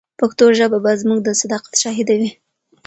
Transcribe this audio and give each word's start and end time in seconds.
پښتو 0.19 0.45
ژبه 0.57 0.77
به 0.83 0.91
زموږ 1.01 1.19
د 1.23 1.29
صداقت 1.41 1.73
شاهده 1.83 2.15
وي. 2.19 2.31